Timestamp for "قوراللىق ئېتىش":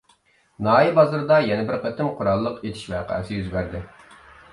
2.21-2.87